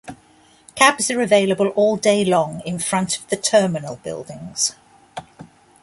[0.75, 4.73] Cabs are available all day long in front of the terminal buildings.